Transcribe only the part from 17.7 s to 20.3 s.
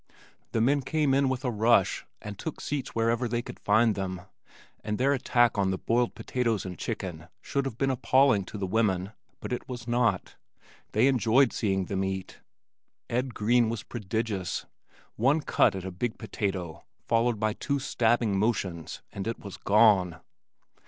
stabbing motions, and it was gone.